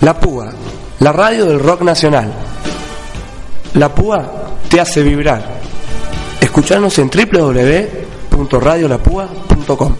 [0.00, 0.52] La Púa,
[1.00, 2.32] la radio del rock nacional.
[3.74, 4.24] La Púa
[4.68, 5.42] te hace vibrar.
[6.40, 9.96] Escuchanos en www.radiolapúa.com.